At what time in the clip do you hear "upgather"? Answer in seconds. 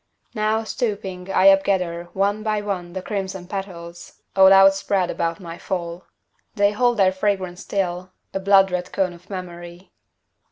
1.55-2.07